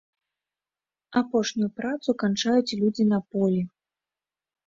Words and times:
Апошнюю 1.21 1.67
працу 1.81 2.09
канчаюць 2.23 2.77
людзі 2.81 3.03
на 3.13 3.19
полі. 3.35 3.61